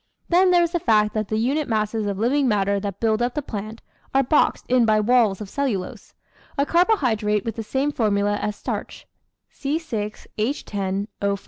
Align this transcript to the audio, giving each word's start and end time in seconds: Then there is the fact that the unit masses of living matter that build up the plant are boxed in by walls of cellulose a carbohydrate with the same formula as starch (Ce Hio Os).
Then 0.29 0.49
there 0.49 0.63
is 0.63 0.71
the 0.71 0.79
fact 0.79 1.13
that 1.13 1.27
the 1.27 1.37
unit 1.37 1.67
masses 1.67 2.07
of 2.07 2.17
living 2.17 2.47
matter 2.47 2.79
that 2.79 2.99
build 2.99 3.21
up 3.21 3.35
the 3.35 3.43
plant 3.43 3.83
are 4.15 4.23
boxed 4.23 4.65
in 4.67 4.83
by 4.83 4.99
walls 4.99 5.41
of 5.41 5.47
cellulose 5.47 6.15
a 6.57 6.65
carbohydrate 6.65 7.45
with 7.45 7.55
the 7.55 7.61
same 7.61 7.91
formula 7.91 8.39
as 8.41 8.55
starch 8.55 9.05
(Ce 9.51 9.91
Hio 9.91 10.09
Os). 11.21 11.39